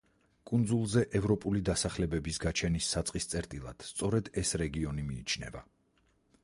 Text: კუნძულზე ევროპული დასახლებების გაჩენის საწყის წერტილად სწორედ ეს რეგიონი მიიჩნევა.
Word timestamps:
კუნძულზე 0.51 1.03
ევროპული 1.19 1.61
დასახლებების 1.67 2.41
გაჩენის 2.47 2.89
საწყის 2.95 3.31
წერტილად 3.35 3.87
სწორედ 3.91 4.35
ეს 4.43 4.57
რეგიონი 4.65 5.09
მიიჩნევა. 5.13 5.65